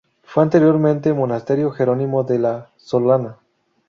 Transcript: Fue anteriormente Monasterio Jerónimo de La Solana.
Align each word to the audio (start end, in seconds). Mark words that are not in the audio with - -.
Fue 0.23 0.41
anteriormente 0.41 1.13
Monasterio 1.13 1.69
Jerónimo 1.69 2.23
de 2.23 2.39
La 2.39 2.71
Solana. 2.75 3.37